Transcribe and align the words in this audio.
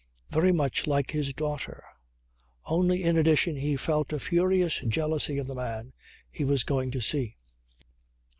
Very 0.31 0.51
much 0.51 0.87
like 0.87 1.11
his 1.11 1.31
daughter. 1.31 1.83
Only 2.65 3.03
in 3.03 3.17
addition 3.19 3.55
he 3.57 3.75
felt 3.75 4.11
a 4.11 4.17
furious 4.17 4.79
jealousy 4.87 5.37
of 5.37 5.45
the 5.45 5.53
man 5.53 5.93
he 6.31 6.43
was 6.43 6.63
going 6.63 6.89
to 6.89 7.01
see. 7.01 7.35